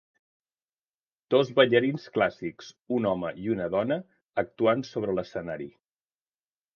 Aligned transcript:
Dos 1.33 1.49
ballarins 1.59 2.07
clàssics, 2.15 2.71
un 2.99 3.07
home 3.09 3.31
i 3.43 3.51
una 3.57 3.67
dona, 3.75 3.97
actuant 4.45 4.81
sobre 4.93 5.15
l'escenari. 5.19 5.69